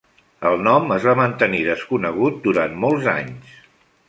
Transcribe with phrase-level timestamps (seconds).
[0.51, 3.55] El nom es va mantenir desconegut durant molts anys.